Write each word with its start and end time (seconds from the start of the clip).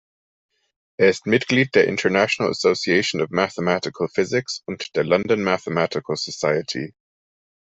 Er 0.97 1.09
ist 1.11 1.27
Mitglied 1.27 1.75
der 1.75 1.85
International 1.87 2.49
Association 2.49 3.21
of 3.21 3.29
Mathematical 3.29 4.07
Physics 4.09 4.63
und 4.65 4.95
der 4.95 5.03
London 5.03 5.43
Mathematical 5.43 6.15
Society. 6.15 6.95